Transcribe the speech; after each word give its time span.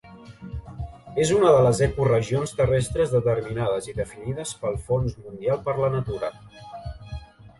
És 1.23 1.33
una 1.39 1.49
de 1.55 1.59
les 1.65 1.81
ecoregions 1.87 2.53
terrestres 2.61 3.13
determinades 3.17 3.89
i 3.91 3.95
definides 3.99 4.53
pel 4.63 4.79
Fons 4.87 5.17
Mundial 5.27 5.63
per 5.69 5.75
la 5.83 5.91
Natura. 5.97 6.31